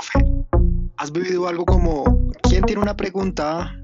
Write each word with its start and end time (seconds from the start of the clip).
profe. 0.00 0.24
¿Has 0.96 1.12
vivido 1.12 1.48
algo 1.48 1.64
como, 1.64 2.04
¿quién 2.42 2.64
tiene 2.64 2.82
una 2.82 2.96
pregunta? 2.96 3.76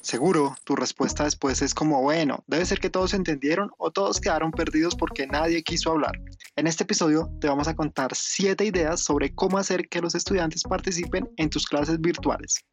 Seguro, 0.00 0.56
tu 0.64 0.74
respuesta 0.74 1.24
después 1.24 1.60
es 1.60 1.74
como, 1.74 2.00
bueno, 2.00 2.42
debe 2.46 2.64
ser 2.64 2.80
que 2.80 2.88
todos 2.88 3.12
entendieron 3.12 3.70
o 3.76 3.90
todos 3.90 4.20
quedaron 4.20 4.50
perdidos 4.52 4.94
porque 4.94 5.26
nadie 5.26 5.62
quiso 5.62 5.90
hablar. 5.90 6.18
En 6.56 6.66
este 6.66 6.84
episodio 6.84 7.30
te 7.40 7.48
vamos 7.48 7.68
a 7.68 7.76
contar 7.76 8.12
7 8.14 8.64
ideas 8.64 9.02
sobre 9.02 9.34
cómo 9.34 9.58
hacer 9.58 9.88
que 9.88 10.00
los 10.00 10.14
estudiantes 10.14 10.62
participen 10.62 11.28
en 11.36 11.50
tus 11.50 11.66
clases 11.66 12.00
virtuales. 12.00 12.64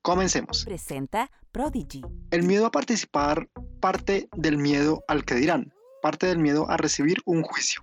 Comencemos. 0.00 0.64
Presenta 0.64 1.30
Prodigy. 1.52 2.00
El 2.30 2.44
miedo 2.44 2.64
a 2.64 2.70
participar 2.70 3.50
parte 3.80 4.28
del 4.34 4.56
miedo 4.56 5.04
al 5.08 5.26
que 5.26 5.34
dirán, 5.34 5.74
parte 6.00 6.26
del 6.26 6.38
miedo 6.38 6.70
a 6.70 6.78
recibir 6.78 7.18
un 7.26 7.42
juicio. 7.42 7.82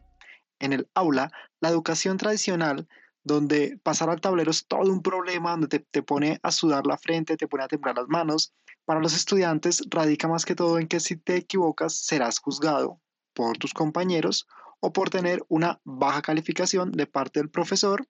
En 0.65 0.73
el 0.73 0.89
aula, 0.95 1.31
la 1.61 1.69
educación 1.69 2.17
tradicional 2.17 2.87
donde 3.23 3.79
pasar 3.83 4.09
al 4.09 4.19
tablero 4.19 4.49
es 4.49 4.65
todo 4.65 4.91
un 4.91 5.03
problema, 5.03 5.51
donde 5.51 5.67
te, 5.67 5.79
te, 5.79 6.01
pone 6.01 6.39
a 6.41 6.51
sudar 6.51 6.87
la 6.87 6.97
frente, 6.97 7.37
te 7.37 7.47
pone 7.47 7.63
a 7.63 7.67
temblar 7.67 7.95
las 7.95 8.07
manos, 8.07 8.51
para 8.83 8.99
los 8.99 9.15
estudiantes 9.15 9.83
radica 9.89 10.27
más 10.27 10.43
que 10.43 10.55
todo 10.55 10.79
en 10.79 10.87
que 10.87 10.99
si 10.99 11.17
te 11.17 11.35
equivocas 11.35 11.97
serás 11.97 12.39
juzgado 12.39 12.99
por 13.33 13.57
tus 13.57 13.73
compañeros 13.73 14.47
o 14.79 14.91
por 14.91 15.11
tener 15.11 15.43
una 15.49 15.79
baja 15.83 16.23
calificación 16.23 16.91
de 16.91 17.05
parte 17.05 17.39
del 17.39 17.51
profesor 17.51 18.07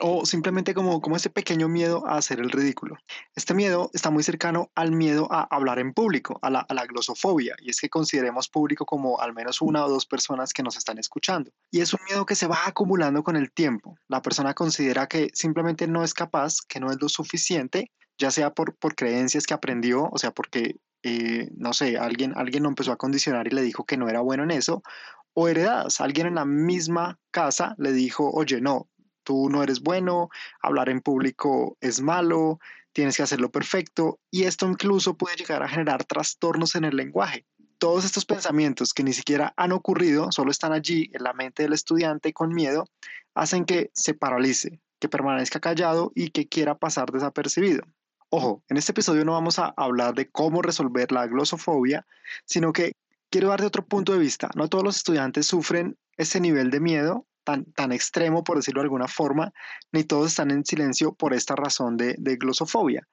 o 0.00 0.24
simplemente 0.26 0.74
como, 0.74 1.00
como 1.00 1.16
ese 1.16 1.30
pequeño 1.30 1.68
miedo 1.68 2.06
a 2.06 2.16
hacer 2.16 2.40
el 2.40 2.50
ridículo. 2.50 2.96
Este 3.34 3.54
miedo 3.54 3.90
está 3.92 4.10
muy 4.10 4.22
cercano 4.22 4.70
al 4.74 4.92
miedo 4.92 5.28
a 5.30 5.42
hablar 5.50 5.78
en 5.78 5.92
público, 5.92 6.38
a 6.42 6.50
la, 6.50 6.60
a 6.60 6.74
la, 6.74 6.86
glosofobia, 6.86 7.54
y 7.60 7.70
es 7.70 7.80
que 7.80 7.88
consideremos 7.88 8.48
público 8.48 8.84
como 8.84 9.20
al 9.20 9.32
menos 9.32 9.60
una 9.60 9.84
o 9.84 9.88
dos 9.88 10.06
personas 10.06 10.52
que 10.52 10.62
nos 10.62 10.76
están 10.76 10.98
escuchando. 10.98 11.50
Y 11.70 11.80
es 11.80 11.92
un 11.92 12.00
miedo 12.08 12.26
que 12.26 12.34
se 12.34 12.46
va 12.46 12.66
acumulando 12.66 13.22
con 13.22 13.36
el 13.36 13.52
tiempo. 13.52 13.96
La 14.08 14.22
persona 14.22 14.54
considera 14.54 15.06
que 15.06 15.30
simplemente 15.32 15.86
no 15.86 16.04
es 16.04 16.14
capaz, 16.14 16.56
que 16.66 16.80
no 16.80 16.90
es 16.90 17.00
lo 17.00 17.08
suficiente 17.08 17.90
ya 18.18 18.30
sea 18.30 18.52
por, 18.54 18.76
por 18.76 18.94
creencias 18.94 19.46
que 19.46 19.54
aprendió, 19.54 20.08
o 20.10 20.18
sea, 20.18 20.30
porque, 20.30 20.76
eh, 21.02 21.48
no 21.56 21.72
sé, 21.72 21.98
alguien, 21.98 22.32
alguien 22.36 22.62
lo 22.62 22.68
empezó 22.68 22.92
a 22.92 22.96
condicionar 22.96 23.46
y 23.46 23.50
le 23.50 23.62
dijo 23.62 23.84
que 23.84 23.96
no 23.96 24.08
era 24.08 24.20
bueno 24.20 24.44
en 24.44 24.52
eso, 24.52 24.82
o 25.34 25.48
heredadas, 25.48 26.00
alguien 26.00 26.26
en 26.26 26.34
la 26.34 26.44
misma 26.44 27.18
casa 27.30 27.74
le 27.78 27.92
dijo, 27.92 28.30
oye, 28.30 28.60
no, 28.60 28.88
tú 29.24 29.48
no 29.48 29.62
eres 29.62 29.80
bueno, 29.80 30.28
hablar 30.60 30.88
en 30.88 31.00
público 31.00 31.76
es 31.80 32.00
malo, 32.00 32.58
tienes 32.92 33.16
que 33.16 33.22
hacerlo 33.22 33.50
perfecto, 33.50 34.20
y 34.30 34.44
esto 34.44 34.68
incluso 34.68 35.16
puede 35.16 35.36
llegar 35.36 35.62
a 35.62 35.68
generar 35.68 36.04
trastornos 36.04 36.74
en 36.74 36.84
el 36.84 36.96
lenguaje. 36.96 37.46
Todos 37.78 38.04
estos 38.04 38.24
pensamientos 38.24 38.94
que 38.94 39.02
ni 39.02 39.12
siquiera 39.12 39.52
han 39.56 39.72
ocurrido, 39.72 40.30
solo 40.30 40.50
están 40.50 40.72
allí 40.72 41.10
en 41.12 41.24
la 41.24 41.32
mente 41.32 41.64
del 41.64 41.72
estudiante 41.72 42.32
con 42.32 42.54
miedo, 42.54 42.84
hacen 43.34 43.64
que 43.64 43.90
se 43.94 44.14
paralice, 44.14 44.80
que 45.00 45.08
permanezca 45.08 45.58
callado 45.58 46.12
y 46.14 46.30
que 46.30 46.48
quiera 46.48 46.78
pasar 46.78 47.10
desapercibido. 47.10 47.82
Ojo, 48.30 48.62
en 48.68 48.76
este 48.76 48.92
episodio 48.92 49.24
no 49.24 49.32
vamos 49.32 49.58
a 49.58 49.74
hablar 49.76 50.14
de 50.14 50.30
cómo 50.30 50.62
resolver 50.62 51.12
la 51.12 51.26
glosofobia, 51.26 52.06
sino 52.46 52.72
que 52.72 52.92
quiero 53.30 53.48
dar 53.48 53.60
de 53.60 53.66
otro 53.66 53.84
punto 53.84 54.12
de 54.12 54.18
vista. 54.18 54.48
No 54.54 54.68
todos 54.68 54.84
los 54.84 54.96
estudiantes 54.96 55.46
sufren 55.46 55.98
ese 56.16 56.40
nivel 56.40 56.70
de 56.70 56.80
miedo 56.80 57.26
tan, 57.44 57.64
tan 57.72 57.92
extremo, 57.92 58.44
por 58.44 58.56
decirlo 58.56 58.80
de 58.80 58.86
alguna 58.86 59.08
forma, 59.08 59.52
ni 59.92 60.04
todos 60.04 60.28
están 60.28 60.50
en 60.50 60.64
silencio 60.64 61.14
por 61.14 61.34
esta 61.34 61.56
razón 61.56 61.96
de, 61.96 62.14
de 62.18 62.36
glosofobia. 62.36 63.08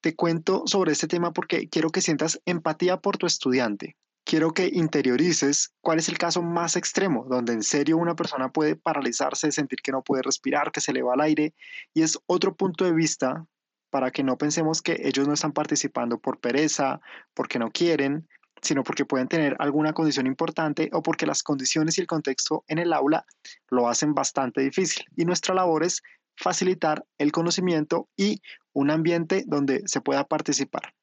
Te 0.00 0.14
cuento 0.14 0.64
sobre 0.66 0.92
este 0.92 1.08
tema 1.08 1.32
porque 1.32 1.68
quiero 1.68 1.90
que 1.90 2.02
sientas 2.02 2.40
empatía 2.44 2.98
por 2.98 3.16
tu 3.16 3.26
estudiante. 3.26 3.96
Quiero 4.24 4.52
que 4.52 4.70
interiorices 4.72 5.74
cuál 5.80 5.98
es 5.98 6.08
el 6.08 6.16
caso 6.16 6.42
más 6.42 6.76
extremo, 6.76 7.26
donde 7.28 7.52
en 7.52 7.62
serio 7.62 7.98
una 7.98 8.14
persona 8.14 8.50
puede 8.50 8.74
paralizarse, 8.74 9.52
sentir 9.52 9.80
que 9.82 9.92
no 9.92 10.02
puede 10.02 10.22
respirar, 10.22 10.72
que 10.72 10.80
se 10.80 10.92
le 10.92 11.02
va 11.02 11.14
el 11.14 11.20
aire, 11.20 11.54
y 11.92 12.02
es 12.02 12.18
otro 12.26 12.54
punto 12.54 12.84
de 12.84 12.92
vista 12.92 13.46
para 13.90 14.10
que 14.10 14.24
no 14.24 14.36
pensemos 14.36 14.82
que 14.82 15.00
ellos 15.04 15.28
no 15.28 15.34
están 15.34 15.52
participando 15.52 16.18
por 16.18 16.40
pereza, 16.40 17.00
porque 17.32 17.58
no 17.58 17.70
quieren, 17.70 18.26
sino 18.64 18.82
porque 18.82 19.04
pueden 19.04 19.28
tener 19.28 19.56
alguna 19.58 19.92
condición 19.92 20.26
importante 20.26 20.90
o 20.92 21.02
porque 21.02 21.26
las 21.26 21.42
condiciones 21.42 21.96
y 21.96 22.00
el 22.00 22.06
contexto 22.06 22.64
en 22.66 22.78
el 22.78 22.92
aula 22.92 23.24
lo 23.70 23.88
hacen 23.88 24.14
bastante 24.14 24.62
difícil. 24.62 25.04
Y 25.16 25.24
nuestra 25.24 25.54
labor 25.54 25.84
es 25.84 26.02
facilitar 26.36 27.04
el 27.18 27.30
conocimiento 27.30 28.08
y 28.16 28.40
un 28.72 28.90
ambiente 28.90 29.44
donde 29.46 29.82
se 29.86 30.00
pueda 30.00 30.24
participar. 30.24 30.94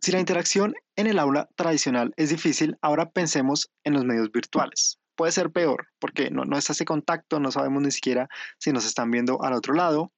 Si 0.00 0.12
la 0.12 0.20
interacción 0.20 0.74
en 0.96 1.06
el 1.06 1.18
aula 1.18 1.48
tradicional 1.56 2.12
es 2.16 2.28
difícil, 2.28 2.76
ahora 2.82 3.10
pensemos 3.10 3.70
en 3.84 3.94
los 3.94 4.04
medios 4.04 4.30
virtuales. 4.30 4.98
Puede 5.14 5.32
ser 5.32 5.50
peor 5.50 5.86
porque 5.98 6.30
no, 6.30 6.44
no 6.44 6.58
está 6.58 6.72
ese 6.72 6.84
contacto, 6.84 7.40
no 7.40 7.50
sabemos 7.50 7.82
ni 7.82 7.90
siquiera 7.90 8.28
si 8.58 8.72
nos 8.72 8.84
están 8.84 9.10
viendo 9.10 9.42
al 9.42 9.54
otro 9.54 9.72
lado, 9.72 10.12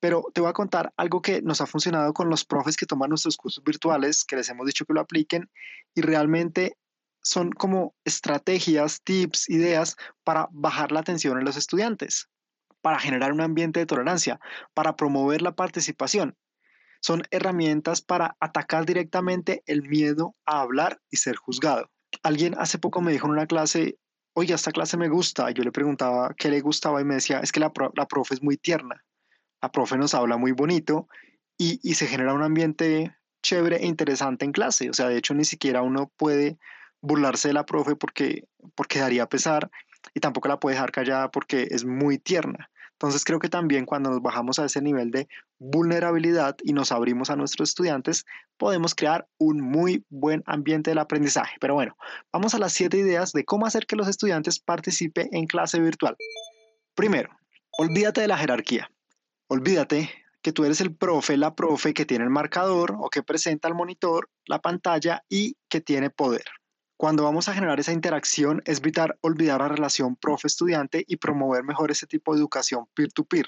pero 0.00 0.24
te 0.32 0.40
voy 0.40 0.50
a 0.50 0.54
contar 0.54 0.92
algo 0.96 1.22
que 1.22 1.42
nos 1.42 1.60
ha 1.60 1.66
funcionado 1.66 2.12
con 2.12 2.28
los 2.28 2.44
profes 2.44 2.76
que 2.76 2.86
toman 2.86 3.10
nuestros 3.10 3.36
cursos 3.36 3.62
virtuales, 3.64 4.24
que 4.24 4.36
les 4.36 4.48
hemos 4.48 4.66
dicho 4.66 4.84
que 4.84 4.94
lo 4.94 5.00
apliquen 5.00 5.50
y 5.94 6.00
realmente 6.02 6.76
son 7.22 7.50
como 7.50 7.94
estrategias, 8.04 9.02
tips, 9.02 9.48
ideas 9.48 9.96
para 10.24 10.48
bajar 10.50 10.92
la 10.92 11.00
atención 11.00 11.38
en 11.38 11.44
los 11.44 11.56
estudiantes, 11.56 12.28
para 12.80 12.98
generar 12.98 13.32
un 13.32 13.40
ambiente 13.40 13.80
de 13.80 13.86
tolerancia, 13.86 14.40
para 14.74 14.96
promover 14.96 15.40
la 15.40 15.54
participación. 15.54 16.36
Son 17.00 17.22
herramientas 17.30 18.00
para 18.00 18.36
atacar 18.40 18.86
directamente 18.86 19.62
el 19.66 19.82
miedo 19.82 20.36
a 20.46 20.60
hablar 20.60 21.00
y 21.10 21.16
ser 21.16 21.36
juzgado. 21.36 21.90
Alguien 22.22 22.54
hace 22.58 22.78
poco 22.78 23.00
me 23.00 23.12
dijo 23.12 23.26
en 23.26 23.32
una 23.32 23.46
clase, 23.46 23.98
oye, 24.34 24.54
esta 24.54 24.72
clase 24.72 24.96
me 24.96 25.08
gusta. 25.08 25.50
Yo 25.50 25.64
le 25.64 25.72
preguntaba 25.72 26.34
qué 26.36 26.48
le 26.48 26.60
gustaba 26.60 27.00
y 27.00 27.04
me 27.04 27.14
decía, 27.14 27.40
es 27.40 27.50
que 27.50 27.60
la, 27.60 27.72
la 27.94 28.06
profe 28.06 28.34
es 28.34 28.42
muy 28.42 28.56
tierna 28.56 29.02
la 29.62 29.70
profe 29.70 29.96
nos 29.96 30.14
habla 30.14 30.36
muy 30.36 30.52
bonito 30.52 31.08
y, 31.56 31.94
se 31.94 32.08
genera 32.08 32.34
un 32.34 32.42
ambiente 32.42 33.14
chévere 33.42 33.76
e 33.76 33.86
interesante 33.86 34.44
en 34.44 34.50
clase. 34.50 34.90
O 34.90 34.92
sea, 34.92 35.08
de 35.08 35.16
hecho, 35.16 35.32
ni 35.34 35.44
siquiera 35.44 35.82
uno 35.82 36.10
puede 36.16 36.58
burlarse 37.00 37.48
de 37.48 37.54
la 37.54 37.64
profe 37.64 37.94
porque, 37.94 38.48
porque 38.74 38.98
daría 38.98 39.26
pesar 39.26 39.70
y 40.14 40.20
tampoco 40.20 40.48
la 40.48 40.58
puede 40.58 40.74
dejar 40.74 40.90
callada 40.90 41.30
porque 41.30 41.68
es 41.70 41.84
muy 41.84 42.18
tierna. 42.18 42.68
Entonces 42.92 43.24
creo 43.24 43.38
que 43.40 43.48
también 43.48 43.84
cuando 43.84 44.10
nos 44.10 44.22
bajamos 44.22 44.58
a 44.58 44.64
ese 44.64 44.80
nivel 44.80 45.10
de 45.10 45.28
vulnerabilidad 45.58 46.56
y 46.62 46.72
nos 46.72 46.92
abrimos 46.92 47.30
a 47.30 47.36
nuestros 47.36 47.70
estudiantes, 47.70 48.24
podemos 48.56 48.94
crear 48.94 49.26
un 49.38 49.60
muy 49.60 50.04
buen 50.08 50.42
ambiente 50.46 50.90
del 50.90 50.98
aprendizaje. 50.98 51.56
Pero 51.60 51.74
bueno, 51.74 51.96
vamos 52.32 52.54
a 52.54 52.58
las 52.58 52.72
siete 52.72 52.98
ideas 52.98 53.32
de 53.32 53.44
cómo 53.44 53.66
hacer 53.66 53.86
que 53.86 53.96
los 53.96 54.08
estudiantes 54.08 54.60
participen 54.60 55.28
en 55.32 55.46
clase 55.46 55.80
virtual. 55.80 56.16
Primero, 56.94 57.30
olvídate 57.76 58.20
de 58.20 58.28
la 58.28 58.38
jerarquía. 58.38 58.88
Olvídate 59.54 60.10
que 60.40 60.50
tú 60.50 60.64
eres 60.64 60.80
el 60.80 60.96
profe, 60.96 61.36
la 61.36 61.54
profe 61.54 61.92
que 61.92 62.06
tiene 62.06 62.24
el 62.24 62.30
marcador 62.30 62.96
o 62.98 63.10
que 63.10 63.22
presenta 63.22 63.68
el 63.68 63.74
monitor, 63.74 64.30
la 64.46 64.62
pantalla 64.62 65.26
y 65.28 65.58
que 65.68 65.82
tiene 65.82 66.08
poder. 66.08 66.44
Cuando 66.96 67.24
vamos 67.24 67.50
a 67.50 67.52
generar 67.52 67.78
esa 67.78 67.92
interacción 67.92 68.62
es 68.64 68.80
vital 68.80 69.18
olvidar 69.20 69.60
la 69.60 69.68
relación 69.68 70.16
profe-estudiante 70.16 71.04
y 71.06 71.16
promover 71.16 71.64
mejor 71.64 71.90
ese 71.90 72.06
tipo 72.06 72.32
de 72.32 72.40
educación 72.40 72.86
peer-to-peer. 72.94 73.44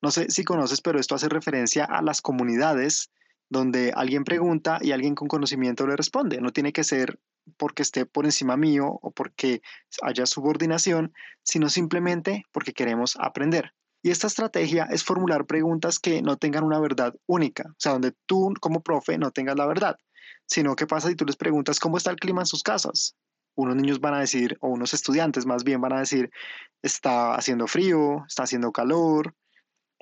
No 0.00 0.12
sé 0.12 0.30
si 0.30 0.44
conoces, 0.44 0.80
pero 0.80 1.00
esto 1.00 1.16
hace 1.16 1.28
referencia 1.28 1.86
a 1.86 2.02
las 2.02 2.22
comunidades 2.22 3.10
donde 3.48 3.92
alguien 3.96 4.22
pregunta 4.22 4.78
y 4.80 4.92
alguien 4.92 5.16
con 5.16 5.26
conocimiento 5.26 5.88
le 5.88 5.96
responde. 5.96 6.40
No 6.40 6.52
tiene 6.52 6.72
que 6.72 6.84
ser 6.84 7.18
porque 7.56 7.82
esté 7.82 8.06
por 8.06 8.26
encima 8.26 8.56
mío 8.56 9.00
o 9.02 9.10
porque 9.10 9.60
haya 10.02 10.24
subordinación, 10.24 11.12
sino 11.42 11.68
simplemente 11.68 12.44
porque 12.52 12.72
queremos 12.72 13.16
aprender. 13.18 13.72
Y 14.02 14.10
esta 14.10 14.26
estrategia 14.26 14.88
es 14.90 15.04
formular 15.04 15.46
preguntas 15.46 15.98
que 16.00 16.22
no 16.22 16.36
tengan 16.36 16.64
una 16.64 16.80
verdad 16.80 17.14
única, 17.26 17.64
o 17.68 17.74
sea, 17.78 17.92
donde 17.92 18.12
tú 18.26 18.52
como 18.60 18.82
profe 18.82 19.16
no 19.16 19.30
tengas 19.30 19.56
la 19.56 19.66
verdad, 19.66 19.96
sino 20.46 20.74
que 20.74 20.88
pasa 20.88 21.08
si 21.08 21.14
tú 21.14 21.24
les 21.24 21.36
preguntas 21.36 21.78
cómo 21.78 21.96
está 21.96 22.10
el 22.10 22.16
clima 22.16 22.42
en 22.42 22.46
sus 22.46 22.62
casas. 22.62 23.14
Unos 23.54 23.76
niños 23.76 24.00
van 24.00 24.14
a 24.14 24.20
decir, 24.20 24.56
o 24.60 24.68
unos 24.68 24.92
estudiantes 24.92 25.46
más 25.46 25.62
bien 25.62 25.80
van 25.80 25.92
a 25.92 26.00
decir, 26.00 26.30
está 26.82 27.34
haciendo 27.34 27.68
frío, 27.68 28.24
está 28.26 28.42
haciendo 28.42 28.72
calor, 28.72 29.36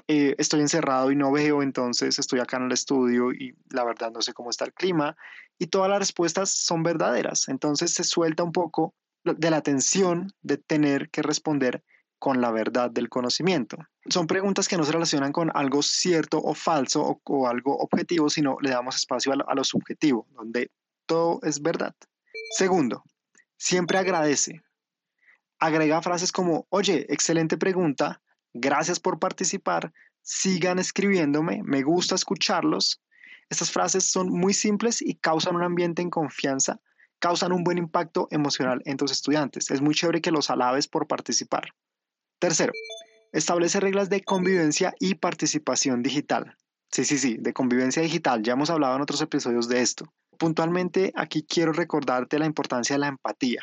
eh, 0.08 0.34
estoy 0.38 0.60
encerrado 0.60 1.12
y 1.12 1.16
no 1.16 1.30
veo, 1.30 1.62
entonces 1.62 2.18
estoy 2.18 2.40
acá 2.40 2.56
en 2.56 2.64
el 2.64 2.72
estudio 2.72 3.32
y 3.32 3.54
la 3.70 3.84
verdad 3.84 4.10
no 4.12 4.22
sé 4.22 4.32
cómo 4.32 4.50
está 4.50 4.64
el 4.64 4.72
clima. 4.72 5.16
Y 5.58 5.66
todas 5.66 5.90
las 5.90 5.98
respuestas 5.98 6.50
son 6.50 6.82
verdaderas. 6.82 7.48
Entonces 7.48 7.92
se 7.92 8.04
suelta 8.04 8.42
un 8.42 8.52
poco 8.52 8.94
de 9.24 9.50
la 9.50 9.60
tensión 9.60 10.32
de 10.40 10.56
tener 10.56 11.10
que 11.10 11.22
responder 11.22 11.84
con 12.20 12.40
la 12.40 12.52
verdad 12.52 12.90
del 12.90 13.08
conocimiento. 13.08 13.78
Son 14.08 14.26
preguntas 14.26 14.68
que 14.68 14.76
no 14.76 14.84
se 14.84 14.92
relacionan 14.92 15.32
con 15.32 15.50
algo 15.54 15.82
cierto 15.82 16.38
o 16.38 16.54
falso 16.54 17.20
o, 17.24 17.48
algo 17.48 17.76
objetivo, 17.78 18.28
sino 18.28 18.58
le 18.60 18.70
damos 18.70 18.94
espacio 18.94 19.32
a 19.32 19.36
lo, 19.36 19.48
a 19.48 19.54
lo 19.54 19.64
subjetivo, 19.64 20.28
donde 20.32 20.70
todo 21.06 21.40
es 21.42 21.62
verdad. 21.62 21.94
Segundo, 22.56 23.02
siempre 23.56 23.98
agradece. 23.98 24.60
Agrega 25.58 26.02
frases 26.02 26.30
como, 26.30 26.66
oye, 26.68 27.06
excelente 27.08 27.56
pregunta, 27.56 28.20
gracias 28.52 29.00
por 29.00 29.18
participar, 29.18 29.92
sigan 30.22 30.78
escribiéndome, 30.78 31.62
me 31.64 31.82
gusta 31.82 32.14
escucharlos. 32.14 33.02
Estas 33.48 33.70
frases 33.70 34.04
son 34.04 34.28
muy 34.28 34.52
simples 34.52 35.00
y 35.00 35.14
causan 35.14 35.56
un 35.56 35.62
ambiente 35.62 36.02
en 36.02 36.10
confianza, 36.10 36.80
causan 37.18 37.52
un 37.52 37.64
buen 37.64 37.78
impacto 37.78 38.28
emocional 38.30 38.82
en 38.84 38.98
tus 38.98 39.10
estudiantes. 39.10 39.70
Es 39.70 39.80
muy 39.80 39.94
chévere 39.94 40.20
que 40.20 40.30
los 40.30 40.50
alabes 40.50 40.86
por 40.86 41.06
participar. 41.06 41.72
Tercero, 42.40 42.72
Establece 43.32 43.78
reglas 43.78 44.08
de 44.08 44.22
convivencia 44.22 44.94
y 44.98 45.14
participación 45.14 46.02
digital. 46.02 46.56
Sí, 46.90 47.04
sí, 47.04 47.16
sí, 47.16 47.36
de 47.38 47.52
convivencia 47.52 48.02
digital. 48.02 48.42
Ya 48.42 48.54
hemos 48.54 48.70
hablado 48.70 48.96
en 48.96 49.02
otros 49.02 49.20
episodios 49.20 49.68
de 49.68 49.82
esto. 49.82 50.12
Puntualmente, 50.36 51.12
aquí 51.14 51.44
quiero 51.48 51.72
recordarte 51.72 52.40
la 52.40 52.46
importancia 52.46 52.94
de 52.94 53.00
la 53.00 53.08
empatía. 53.08 53.62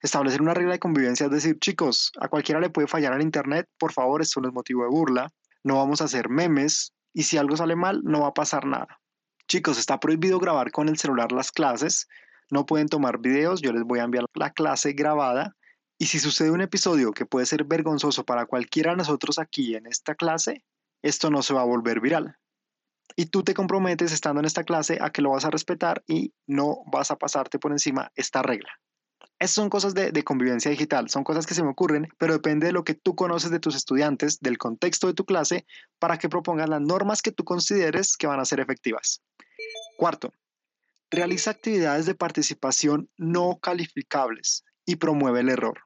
Establecer 0.00 0.42
una 0.42 0.54
regla 0.54 0.72
de 0.72 0.78
convivencia 0.80 1.26
es 1.26 1.32
decir, 1.32 1.58
chicos, 1.60 2.10
a 2.18 2.28
cualquiera 2.28 2.60
le 2.60 2.70
puede 2.70 2.88
fallar 2.88 3.12
el 3.12 3.22
Internet, 3.22 3.68
por 3.78 3.92
favor, 3.92 4.20
esto 4.20 4.40
no 4.40 4.48
es 4.48 4.54
motivo 4.54 4.82
de 4.82 4.88
burla, 4.88 5.30
no 5.62 5.76
vamos 5.76 6.00
a 6.00 6.04
hacer 6.04 6.28
memes 6.28 6.92
y 7.12 7.22
si 7.22 7.36
algo 7.36 7.56
sale 7.56 7.76
mal, 7.76 8.00
no 8.02 8.22
va 8.22 8.28
a 8.28 8.34
pasar 8.34 8.66
nada. 8.66 9.00
Chicos, 9.46 9.78
está 9.78 10.00
prohibido 10.00 10.40
grabar 10.40 10.72
con 10.72 10.88
el 10.88 10.98
celular 10.98 11.30
las 11.30 11.52
clases, 11.52 12.08
no 12.50 12.66
pueden 12.66 12.88
tomar 12.88 13.18
videos, 13.18 13.60
yo 13.60 13.72
les 13.72 13.84
voy 13.84 14.00
a 14.00 14.04
enviar 14.04 14.24
la 14.34 14.50
clase 14.50 14.92
grabada 14.92 15.54
y 15.98 16.06
si 16.06 16.18
sucede 16.18 16.50
un 16.50 16.60
episodio 16.60 17.12
que 17.12 17.26
puede 17.26 17.46
ser 17.46 17.64
vergonzoso 17.64 18.24
para 18.24 18.46
cualquiera 18.46 18.90
de 18.90 18.96
nosotros 18.96 19.38
aquí 19.38 19.76
en 19.76 19.86
esta 19.86 20.14
clase, 20.14 20.64
esto 21.02 21.30
no 21.30 21.42
se 21.42 21.54
va 21.54 21.62
a 21.62 21.66
volver 21.66 22.00
viral. 22.00 22.36
Y 23.16 23.26
tú 23.26 23.44
te 23.44 23.54
comprometes 23.54 24.10
estando 24.10 24.40
en 24.40 24.46
esta 24.46 24.64
clase 24.64 24.98
a 25.00 25.10
que 25.10 25.22
lo 25.22 25.30
vas 25.30 25.44
a 25.44 25.50
respetar 25.50 26.02
y 26.06 26.32
no 26.46 26.78
vas 26.86 27.10
a 27.10 27.16
pasarte 27.16 27.58
por 27.58 27.70
encima 27.70 28.10
esta 28.16 28.42
regla. 28.42 28.70
Esas 29.38 29.54
son 29.54 29.70
cosas 29.70 29.94
de, 29.94 30.24
convivencia 30.24 30.70
digital, 30.70 31.10
son 31.10 31.22
cosas 31.22 31.46
que 31.46 31.54
se 31.54 31.62
me 31.62 31.70
ocurren, 31.70 32.08
pero 32.18 32.32
depende 32.32 32.66
de 32.66 32.72
lo 32.72 32.84
que 32.84 32.94
tú 32.94 33.14
conoces 33.14 33.50
de 33.50 33.60
tus 33.60 33.76
estudiantes, 33.76 34.40
del 34.40 34.58
contexto 34.58 35.06
de 35.06 35.14
tu 35.14 35.24
clase, 35.24 35.66
para 35.98 36.18
que 36.18 36.28
propongas 36.28 36.68
las 36.68 36.80
normas 36.80 37.20
que 37.20 37.32
tú 37.32 37.44
consideres 37.44 38.16
que 38.16 38.26
van 38.26 38.40
a 38.40 38.44
ser 38.44 38.60
efectivas. 38.60 39.22
Cuarto, 39.98 40.32
realiza 41.10 41.50
actividades 41.50 42.06
de 42.06 42.14
participación 42.14 43.10
no 43.16 43.58
calificables 43.60 44.64
y 44.86 44.96
promueve 44.96 45.40
el 45.40 45.48
error. 45.48 45.80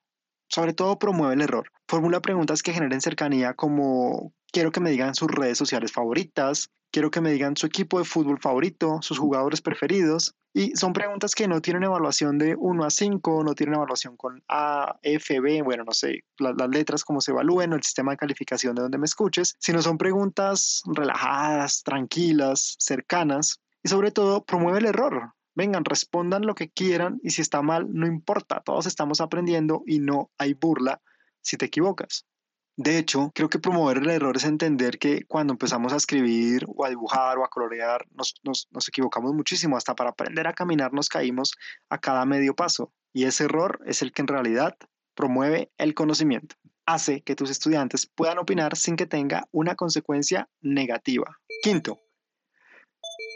Sobre 0.48 0.72
todo 0.72 0.98
promueve 0.98 1.34
el 1.34 1.42
error. 1.42 1.70
Formula 1.86 2.20
preguntas 2.20 2.62
que 2.62 2.72
generen 2.72 3.00
cercanía 3.00 3.54
como 3.54 4.32
quiero 4.52 4.72
que 4.72 4.80
me 4.80 4.90
digan 4.90 5.14
sus 5.14 5.28
redes 5.28 5.58
sociales 5.58 5.92
favoritas, 5.92 6.70
quiero 6.90 7.10
que 7.10 7.20
me 7.20 7.32
digan 7.32 7.56
su 7.56 7.66
equipo 7.66 7.98
de 7.98 8.04
fútbol 8.04 8.40
favorito, 8.40 8.98
sus 9.02 9.18
jugadores 9.18 9.60
preferidos. 9.60 10.34
Y 10.54 10.74
son 10.76 10.92
preguntas 10.92 11.34
que 11.34 11.46
no 11.46 11.60
tienen 11.60 11.84
evaluación 11.84 12.38
de 12.38 12.56
1 12.56 12.84
a 12.84 12.90
5, 12.90 13.44
no 13.44 13.54
tienen 13.54 13.74
evaluación 13.74 14.16
con 14.16 14.42
A, 14.48 14.98
F, 15.02 15.40
B, 15.40 15.62
bueno, 15.62 15.84
no 15.84 15.92
sé, 15.92 16.24
las, 16.38 16.54
letras 16.70 17.04
como 17.04 17.20
se 17.20 17.30
evalúen 17.30 17.72
o 17.72 17.76
el 17.76 17.82
sistema 17.82 18.12
de 18.12 18.16
calificación 18.16 18.74
de 18.74 18.82
donde 18.82 18.98
me 18.98 19.04
escuches, 19.04 19.54
sino 19.58 19.82
son 19.82 19.98
preguntas 19.98 20.82
relajadas, 20.86 21.82
tranquilas, 21.82 22.76
cercanas 22.78 23.60
y 23.82 23.88
sobre 23.88 24.10
todo 24.10 24.44
promueve 24.44 24.78
el 24.78 24.86
error. 24.86 25.32
Vengan, 25.58 25.84
respondan 25.84 26.46
lo 26.46 26.54
que 26.54 26.70
quieran 26.70 27.18
y 27.20 27.30
si 27.30 27.42
está 27.42 27.62
mal, 27.62 27.92
no 27.92 28.06
importa, 28.06 28.62
todos 28.64 28.86
estamos 28.86 29.20
aprendiendo 29.20 29.82
y 29.86 29.98
no 29.98 30.30
hay 30.38 30.54
burla 30.54 31.02
si 31.40 31.56
te 31.56 31.64
equivocas. 31.64 32.26
De 32.76 32.96
hecho, 32.96 33.32
creo 33.34 33.48
que 33.48 33.58
promover 33.58 33.96
el 33.96 34.08
error 34.08 34.36
es 34.36 34.44
entender 34.44 35.00
que 35.00 35.24
cuando 35.24 35.52
empezamos 35.52 35.92
a 35.92 35.96
escribir 35.96 36.64
o 36.68 36.84
a 36.84 36.90
dibujar 36.90 37.38
o 37.38 37.44
a 37.44 37.48
colorear, 37.48 38.06
nos, 38.12 38.36
nos, 38.44 38.88
equivocamos 38.88 39.34
muchísimo. 39.34 39.76
Hasta 39.76 39.96
para 39.96 40.10
aprender 40.10 40.46
a 40.46 40.52
caminar 40.52 40.92
nos 40.92 41.08
caímos 41.08 41.56
a 41.90 41.98
cada 41.98 42.24
medio 42.24 42.54
paso. 42.54 42.92
Y 43.12 43.24
ese 43.24 43.46
error 43.46 43.80
es 43.84 44.00
el 44.00 44.12
que 44.12 44.22
en 44.22 44.28
realidad 44.28 44.76
promueve 45.16 45.72
el 45.76 45.92
conocimiento. 45.94 46.54
Hace 46.86 47.22
que 47.22 47.34
tus 47.34 47.50
estudiantes 47.50 48.06
puedan 48.06 48.38
opinar 48.38 48.76
sin 48.76 48.94
que 48.94 49.06
tenga 49.06 49.48
una 49.50 49.74
consecuencia 49.74 50.48
negativa. 50.60 51.36
Quinto, 51.64 51.98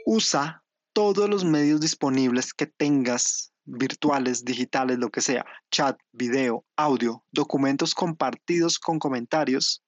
usa 0.07 0.62
todos 0.93 1.29
los 1.29 1.45
medios 1.45 1.81
disponibles 1.81 2.53
que 2.53 2.67
tengas 2.67 3.53
virtuales, 3.65 4.45
digitales, 4.45 4.99
lo 4.99 5.11
que 5.11 5.21
sea, 5.21 5.45
chat, 5.71 5.99
video, 6.13 6.65
audio, 6.77 7.25
documentos 7.31 7.95
compartidos 7.95 8.79
con 8.79 8.99
comentarios. 8.99 9.83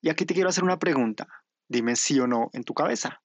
Y 0.00 0.08
aquí 0.08 0.24
te 0.24 0.34
quiero 0.34 0.48
hacer 0.48 0.64
una 0.64 0.78
pregunta. 0.78 1.26
Dime 1.68 1.96
sí 1.96 2.18
o 2.20 2.26
no 2.26 2.50
en 2.52 2.62
tu 2.64 2.74
cabeza. 2.74 3.20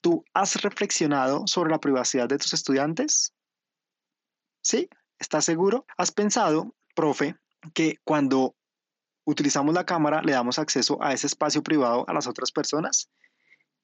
¿Tú 0.00 0.24
has 0.34 0.60
reflexionado 0.62 1.46
sobre 1.46 1.70
la 1.70 1.80
privacidad 1.80 2.28
de 2.28 2.38
tus 2.38 2.52
estudiantes? 2.52 3.34
¿Sí? 4.62 4.88
¿Estás 5.18 5.44
seguro? 5.44 5.86
¿Has 5.96 6.12
pensado, 6.12 6.74
profe, 6.94 7.36
que 7.74 7.96
cuando 8.04 8.54
utilizamos 9.24 9.74
la 9.74 9.86
cámara 9.86 10.22
le 10.22 10.32
damos 10.32 10.58
acceso 10.58 11.02
a 11.02 11.12
ese 11.12 11.26
espacio 11.26 11.62
privado 11.62 12.04
a 12.08 12.12
las 12.12 12.26
otras 12.26 12.52
personas? 12.52 13.08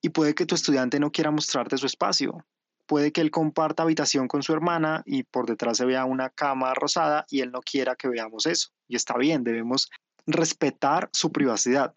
Y 0.00 0.10
puede 0.10 0.34
que 0.34 0.46
tu 0.46 0.54
estudiante 0.54 1.00
no 1.00 1.10
quiera 1.10 1.30
mostrarte 1.30 1.78
su 1.78 1.86
espacio, 1.86 2.44
puede 2.88 3.12
que 3.12 3.20
él 3.20 3.30
comparta 3.30 3.82
habitación 3.82 4.26
con 4.28 4.42
su 4.42 4.54
hermana 4.54 5.02
y 5.04 5.22
por 5.22 5.46
detrás 5.46 5.76
se 5.76 5.84
vea 5.84 6.06
una 6.06 6.30
cama 6.30 6.72
rosada 6.72 7.26
y 7.28 7.42
él 7.42 7.52
no 7.52 7.60
quiera 7.60 7.94
que 7.94 8.08
veamos 8.08 8.46
eso. 8.46 8.70
Y 8.88 8.96
está 8.96 9.16
bien, 9.18 9.44
debemos 9.44 9.90
respetar 10.26 11.10
su 11.12 11.30
privacidad. 11.30 11.92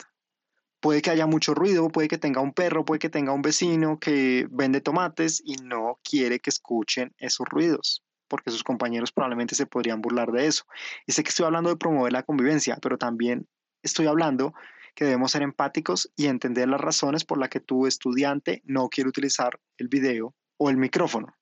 Puede 0.82 1.02
que 1.02 1.10
haya 1.10 1.28
mucho 1.28 1.54
ruido, 1.54 1.88
puede 1.88 2.10
que 2.10 2.18
tenga 2.18 2.42
un 2.42 2.54
perro, 2.54 2.84
puede 2.84 3.00
que 3.00 3.10
tenga 3.10 3.32
un 3.32 3.42
vecino 3.42 4.00
que 4.00 4.48
vende 4.52 4.82
tomates 4.82 5.42
y 5.46 5.56
no 5.64 6.00
quiere 6.04 6.40
que 6.40 6.50
escuchen 6.50 7.14
esos 7.18 7.48
ruidos, 7.48 8.04
porque 8.28 8.52
sus 8.52 8.64
compañeros 8.64 9.14
probablemente 9.14 9.56
se 9.56 9.68
podrían 9.68 10.02
burlar 10.02 10.32
de 10.34 10.48
eso. 10.48 10.66
Y 11.08 11.14
sé 11.14 11.24
que 11.24 11.30
estoy 11.30 11.46
hablando 11.46 11.70
de 11.70 11.78
promover 11.78 12.12
la 12.12 12.24
convivencia, 12.24 12.78
pero 12.82 12.98
también 12.98 13.48
estoy 13.82 14.08
hablando 14.08 14.54
que 14.94 15.06
debemos 15.06 15.32
ser 15.32 15.44
empáticos 15.44 16.12
y 16.18 16.26
entender 16.28 16.68
las 16.68 16.82
razones 16.82 17.24
por 17.24 17.38
las 17.38 17.48
que 17.48 17.62
tu 17.62 17.88
estudiante 17.88 18.62
no 18.66 18.90
quiere 18.90 19.08
utilizar 19.08 19.58
el 19.78 19.88
video 19.88 20.36
o 20.62 20.70
el 20.70 20.78
micrófono. 20.78 21.36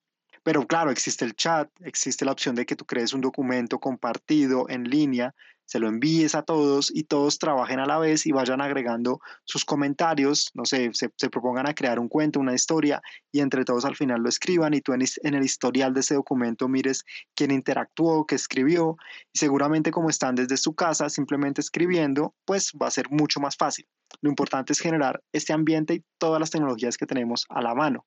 Pero 0.44 0.66
claro, 0.66 0.92
existe 0.92 1.26
el 1.26 1.36
chat, 1.36 1.70
existe 1.82 2.24
la 2.24 2.32
opción 2.32 2.56
de 2.56 2.66
que 2.66 2.78
tú 2.78 2.86
crees 2.86 3.12
un 3.12 3.20
documento 3.20 3.78
compartido 3.78 4.70
en 4.70 4.86
línea, 4.86 5.36
se 5.66 5.78
lo 5.78 5.90
envíes 5.90 6.36
a 6.36 6.44
todos 6.44 6.90
y 6.90 7.04
todos 7.04 7.38
trabajen 7.38 7.82
a 7.82 7.86
la 7.86 8.00
vez 8.00 8.26
y 8.26 8.32
vayan 8.32 8.62
agregando 8.62 9.20
sus 9.44 9.66
comentarios, 9.66 10.52
no 10.54 10.64
sé, 10.64 10.92
se, 10.94 11.10
propongan 11.30 11.68
a 11.68 11.74
crear 11.74 12.00
un 12.00 12.08
cuento, 12.08 12.40
una 12.40 12.56
historia 12.56 13.02
y 13.30 13.42
entre 13.42 13.66
todos 13.66 13.84
al 13.84 13.98
final 13.98 14.22
lo 14.22 14.30
escriban 14.30 14.74
y 14.74 14.80
tú 14.80 14.94
en, 14.94 15.02
en 15.02 15.34
el 15.34 15.44
historial 15.44 15.94
de 15.94 16.00
ese 16.00 16.16
documento 16.16 16.70
mires 16.70 17.04
quién 17.36 17.52
interactuó, 17.52 18.26
qué 18.26 18.36
escribió 18.36 18.96
y 19.34 19.38
seguramente 19.38 19.92
como 19.92 20.10
están 20.10 20.36
desde 20.36 20.56
su 20.56 20.76
casa 20.76 21.10
simplemente 21.10 21.60
escribiendo, 21.60 22.34
pues 22.46 22.72
va 22.82 22.88
a 22.88 22.92
ser 22.92 23.10
mucho 23.10 23.42
más 23.42 23.58
fácil. 23.58 23.86
Lo 24.22 24.30
importante 24.30 24.72
es 24.72 24.80
generar 24.80 25.22
este 25.34 25.52
ambiente 25.52 25.96
y 25.96 26.04
todas 26.18 26.40
las 26.40 26.52
tecnologías 26.52 26.96
que 26.96 27.06
tenemos 27.06 27.46
a 27.50 27.62
la 27.62 27.76
mano. 27.76 28.06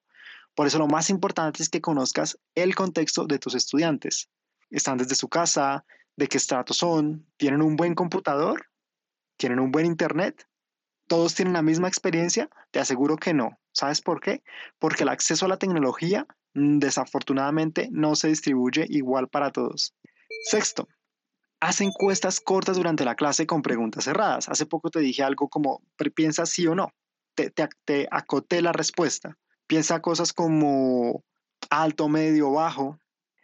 Por 0.54 0.66
eso 0.66 0.78
lo 0.78 0.86
más 0.86 1.08
importante 1.10 1.62
es 1.62 1.68
que 1.68 1.80
conozcas 1.80 2.38
el 2.54 2.74
contexto 2.74 3.26
de 3.26 3.38
tus 3.38 3.54
estudiantes. 3.54 4.28
¿Están 4.70 4.98
desde 4.98 5.14
su 5.14 5.28
casa? 5.28 5.84
¿De 6.16 6.26
qué 6.28 6.36
estrato 6.36 6.74
son? 6.74 7.26
¿Tienen 7.36 7.62
un 7.62 7.76
buen 7.76 7.94
computador? 7.94 8.66
¿Tienen 9.38 9.60
un 9.60 9.72
buen 9.72 9.86
internet? 9.86 10.46
¿Todos 11.08 11.34
tienen 11.34 11.54
la 11.54 11.62
misma 11.62 11.88
experiencia? 11.88 12.48
Te 12.70 12.80
aseguro 12.80 13.16
que 13.16 13.34
no. 13.34 13.58
¿Sabes 13.72 14.02
por 14.02 14.20
qué? 14.20 14.42
Porque 14.78 15.04
el 15.04 15.08
acceso 15.08 15.46
a 15.46 15.48
la 15.48 15.56
tecnología 15.56 16.26
mm, 16.54 16.78
desafortunadamente 16.78 17.88
no 17.90 18.14
se 18.14 18.28
distribuye 18.28 18.86
igual 18.88 19.28
para 19.28 19.50
todos. 19.50 19.94
Sexto, 20.50 20.88
haz 21.60 21.80
encuestas 21.80 22.40
cortas 22.40 22.76
durante 22.76 23.04
la 23.04 23.14
clase 23.14 23.46
con 23.46 23.62
preguntas 23.62 24.04
cerradas. 24.04 24.48
Hace 24.48 24.66
poco 24.66 24.90
te 24.90 25.00
dije 25.00 25.22
algo 25.22 25.48
como, 25.48 25.82
¿piensas 26.14 26.50
sí 26.50 26.66
o 26.66 26.74
no? 26.74 26.88
Te, 27.34 27.50
te 27.50 28.08
acoté 28.10 28.60
la 28.60 28.72
respuesta. 28.72 29.38
Piensa 29.72 30.02
cosas 30.02 30.34
como 30.34 31.24
alto, 31.70 32.06
medio, 32.06 32.52
bajo. 32.52 32.98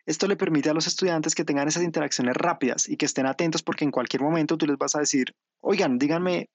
Esto 0.04 0.26
le 0.26 0.36
permite 0.36 0.68
a 0.68 0.74
los 0.74 0.86
estudiantes 0.86 1.34
que 1.34 1.42
tengan 1.42 1.68
esas 1.68 1.82
interacciones 1.82 2.36
rápidas 2.36 2.86
y 2.86 2.98
que 2.98 3.06
estén 3.06 3.24
atentos 3.24 3.62
porque 3.62 3.84
en 3.86 3.90
cualquier 3.90 4.20
momento 4.20 4.58
tú 4.58 4.66
les 4.66 4.76
vas 4.76 4.94
a 4.94 4.98
decir, 4.98 5.34
oigan, 5.60 5.98
díganme, 5.98 6.50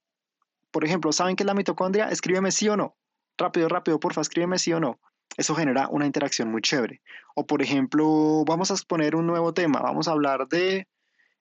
por 0.70 0.86
ejemplo, 0.86 1.12
¿saben 1.12 1.36
qué 1.36 1.42
es 1.42 1.48
la 1.48 1.56
mitocondria? 1.56 2.10
Escríbeme 2.10 2.52
sí 2.52 2.70
o 2.70 2.78
no. 2.78 2.96
Rápido, 3.36 3.68
rápido, 3.68 4.00
porfa, 4.00 4.22
escríbeme 4.22 4.60
sí 4.60 4.72
o 4.74 4.80
no. 4.80 5.00
Eso 5.38 5.56
genera 5.56 5.88
una 5.90 6.06
interacción 6.06 6.52
muy 6.52 6.62
chévere. 6.62 7.02
O 7.34 7.48
por 7.48 7.64
ejemplo, 7.64 8.46
vamos 8.46 8.70
a 8.70 8.76
exponer 8.76 9.16
un 9.16 9.26
nuevo 9.26 9.56
tema, 9.56 9.82
vamos 9.82 10.08
a 10.08 10.12
hablar 10.12 10.48
de 10.50 10.88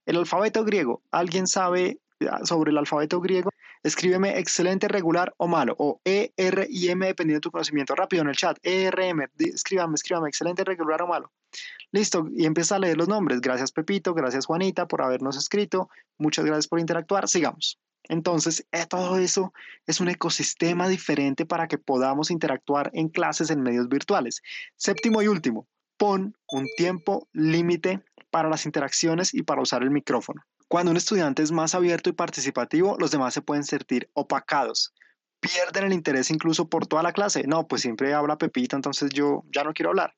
el 0.06 0.16
alfabeto 0.16 0.64
griego. 0.64 1.02
¿Alguien 1.10 1.46
sabe 1.46 2.00
sobre 2.44 2.70
el 2.70 2.78
alfabeto 2.78 3.20
griego? 3.20 3.50
escríbeme 3.82 4.38
excelente, 4.38 4.88
regular 4.88 5.34
o 5.38 5.48
malo, 5.48 5.74
o 5.78 6.00
E, 6.04 6.32
R 6.36 6.66
y 6.70 6.88
M 6.88 7.06
dependiendo 7.06 7.38
de 7.38 7.42
tu 7.42 7.50
conocimiento. 7.50 7.94
Rápido 7.94 8.22
en 8.22 8.28
el 8.28 8.36
chat, 8.36 8.58
E, 8.62 8.84
R, 8.84 9.08
M, 9.08 9.26
escríbame, 9.38 9.94
escríbame, 9.94 10.28
excelente, 10.28 10.64
regular 10.64 11.02
o 11.02 11.06
malo. 11.06 11.32
Listo, 11.90 12.28
y 12.34 12.46
empieza 12.46 12.76
a 12.76 12.78
leer 12.78 12.96
los 12.96 13.08
nombres. 13.08 13.40
Gracias 13.40 13.72
Pepito, 13.72 14.14
gracias 14.14 14.46
Juanita 14.46 14.86
por 14.86 15.02
habernos 15.02 15.36
escrito, 15.36 15.90
muchas 16.18 16.44
gracias 16.44 16.68
por 16.68 16.80
interactuar, 16.80 17.28
sigamos. 17.28 17.78
Entonces, 18.08 18.66
eh, 18.72 18.86
todo 18.86 19.18
eso 19.18 19.52
es 19.86 20.00
un 20.00 20.08
ecosistema 20.08 20.88
diferente 20.88 21.46
para 21.46 21.68
que 21.68 21.78
podamos 21.78 22.30
interactuar 22.30 22.90
en 22.94 23.08
clases 23.08 23.50
en 23.50 23.62
medios 23.62 23.88
virtuales. 23.88 24.42
Séptimo 24.76 25.22
y 25.22 25.28
último, 25.28 25.68
pon 25.96 26.36
un 26.48 26.66
tiempo 26.76 27.28
límite 27.32 28.02
para 28.30 28.48
las 28.48 28.66
interacciones 28.66 29.34
y 29.34 29.42
para 29.42 29.62
usar 29.62 29.82
el 29.82 29.90
micrófono. 29.90 30.42
Cuando 30.72 30.90
un 30.90 30.96
estudiante 30.96 31.42
es 31.42 31.52
más 31.52 31.74
abierto 31.74 32.08
y 32.08 32.14
participativo, 32.14 32.96
los 32.98 33.10
demás 33.10 33.34
se 33.34 33.42
pueden 33.42 33.62
sentir 33.62 34.08
opacados. 34.14 34.94
Pierden 35.38 35.84
el 35.84 35.92
interés 35.92 36.30
incluso 36.30 36.66
por 36.70 36.86
toda 36.86 37.02
la 37.02 37.12
clase. 37.12 37.46
No, 37.46 37.68
pues 37.68 37.82
siempre 37.82 38.14
habla 38.14 38.38
Pepita, 38.38 38.74
entonces 38.74 39.10
yo 39.10 39.44
ya 39.54 39.64
no 39.64 39.74
quiero 39.74 39.90
hablar. 39.90 40.14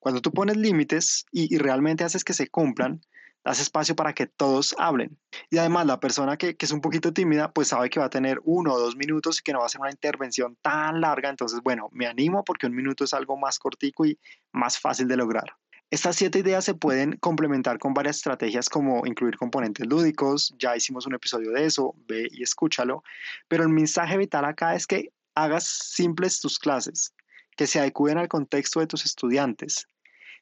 Cuando 0.00 0.20
tú 0.20 0.32
pones 0.32 0.56
límites 0.56 1.26
y, 1.30 1.58
realmente 1.58 2.02
haces 2.02 2.24
que 2.24 2.32
se 2.32 2.48
cumplan, 2.48 3.02
das 3.44 3.60
espacio 3.60 3.94
para 3.94 4.14
que 4.14 4.26
todos 4.26 4.74
hablen. 4.80 5.16
Y 5.48 5.58
además 5.58 5.86
la 5.86 6.00
persona 6.00 6.36
que, 6.36 6.56
que, 6.56 6.66
es 6.66 6.72
un 6.72 6.80
poquito 6.80 7.12
tímida, 7.12 7.52
pues 7.52 7.68
sabe 7.68 7.88
que 7.88 8.00
va 8.00 8.06
a 8.06 8.10
tener 8.10 8.40
uno 8.42 8.72
o 8.72 8.80
dos 8.80 8.96
minutos 8.96 9.38
y 9.38 9.42
que 9.44 9.52
no 9.52 9.60
va 9.60 9.66
a 9.66 9.68
ser 9.68 9.80
una 9.80 9.92
intervención 9.92 10.56
tan 10.60 11.00
larga. 11.00 11.30
Entonces, 11.30 11.60
bueno, 11.62 11.88
me 11.92 12.08
animo 12.08 12.42
porque 12.42 12.66
un 12.66 12.74
minuto 12.74 13.04
es 13.04 13.14
algo 13.14 13.36
más 13.36 13.60
cortico 13.60 14.04
y 14.04 14.18
más 14.50 14.76
fácil 14.76 15.06
de 15.06 15.18
lograr. 15.18 15.54
Estas 15.94 16.16
siete 16.16 16.40
ideas 16.40 16.64
se 16.64 16.74
pueden 16.74 17.18
complementar 17.18 17.78
con 17.78 17.94
varias 17.94 18.16
estrategias 18.16 18.68
como 18.68 19.06
incluir 19.06 19.36
componentes 19.36 19.86
lúdicos, 19.86 20.52
ya 20.58 20.76
hicimos 20.76 21.06
un 21.06 21.14
episodio 21.14 21.52
de 21.52 21.66
eso, 21.66 21.94
ve 22.08 22.26
y 22.32 22.42
escúchalo, 22.42 23.04
pero 23.46 23.62
el 23.62 23.68
mensaje 23.68 24.18
vital 24.18 24.44
acá 24.44 24.74
es 24.74 24.88
que 24.88 25.12
hagas 25.36 25.62
simples 25.62 26.40
tus 26.40 26.58
clases, 26.58 27.14
que 27.56 27.68
se 27.68 27.78
adecúen 27.78 28.18
al 28.18 28.26
contexto 28.26 28.80
de 28.80 28.88
tus 28.88 29.04
estudiantes, 29.04 29.86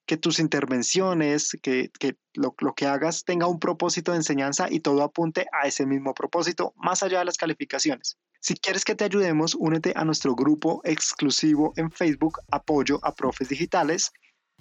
que 0.07 0.17
tus 0.17 0.39
intervenciones, 0.39 1.55
que, 1.61 1.91
lo, 2.33 2.55
lo, 2.59 2.75
que 2.75 2.87
hagas 2.87 3.23
tenga 3.27 3.47
un 3.47 3.61
propósito 3.61 4.13
de 4.13 4.17
enseñanza 4.17 4.69
y 4.71 4.81
todo 4.81 5.03
apunte 5.03 5.45
a 5.53 5.69
ese 5.69 5.85
mismo 5.85 6.15
propósito, 6.15 6.73
más 6.79 7.03
allá 7.03 7.19
de 7.19 7.27
las 7.27 7.37
calificaciones. 7.37 8.17
Si 8.41 8.55
quieres 8.55 8.87
que 8.87 8.95
te 8.95 9.05
ayudemos, 9.05 9.55
únete 9.55 9.93
a 9.97 10.07
nuestro 10.07 10.35
grupo 10.35 10.81
exclusivo 10.83 11.75
en 11.77 11.91
Facebook, 11.91 12.39
Apoyo 12.51 13.01
a 13.03 13.15
Profes 13.15 13.51
Digitales. 13.51 14.13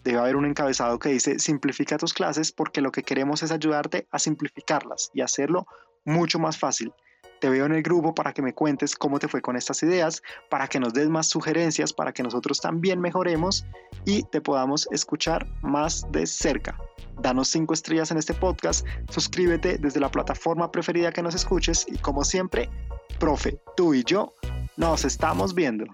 Debe 0.03 0.19
haber 0.19 0.35
un 0.35 0.45
encabezado 0.45 0.97
que 0.97 1.09
dice 1.09 1.39
simplifica 1.39 1.97
tus 1.97 2.13
clases 2.13 2.51
porque 2.51 2.81
lo 2.81 2.91
que 2.91 3.03
queremos 3.03 3.43
es 3.43 3.51
ayudarte 3.51 4.07
a 4.11 4.19
simplificarlas 4.19 5.11
y 5.13 5.21
hacerlo 5.21 5.67
mucho 6.05 6.39
más 6.39 6.57
fácil. 6.57 6.91
Te 7.39 7.49
veo 7.49 7.65
en 7.65 7.73
el 7.73 7.81
grupo 7.81 8.13
para 8.13 8.33
que 8.33 8.41
me 8.41 8.53
cuentes 8.53 8.95
cómo 8.95 9.17
te 9.17 9.27
fue 9.27 9.41
con 9.41 9.55
estas 9.55 9.81
ideas, 9.81 10.21
para 10.49 10.67
que 10.67 10.79
nos 10.79 10.93
des 10.93 11.09
más 11.09 11.27
sugerencias, 11.27 11.91
para 11.91 12.13
que 12.13 12.21
nosotros 12.21 12.61
también 12.61 12.99
mejoremos 13.01 13.65
y 14.05 14.23
te 14.23 14.41
podamos 14.41 14.87
escuchar 14.91 15.47
más 15.61 16.05
de 16.11 16.27
cerca. 16.27 16.77
Danos 17.19 17.47
cinco 17.49 17.73
estrellas 17.73 18.11
en 18.11 18.17
este 18.17 18.33
podcast, 18.33 18.85
suscríbete 19.09 19.77
desde 19.77 19.99
la 19.99 20.09
plataforma 20.09 20.71
preferida 20.71 21.11
que 21.11 21.23
nos 21.23 21.35
escuches 21.35 21.85
y 21.87 21.97
como 21.97 22.23
siempre, 22.23 22.69
profe, 23.19 23.59
tú 23.75 23.93
y 23.93 24.03
yo 24.03 24.33
nos 24.77 25.05
estamos 25.05 25.53
viendo. 25.53 25.85